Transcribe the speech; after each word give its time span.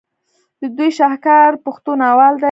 د 0.61 0.63
دوي 0.77 0.89
شاهکار 0.97 1.51
پښتو 1.65 1.91
ناول 2.01 2.33
دے 2.37 2.39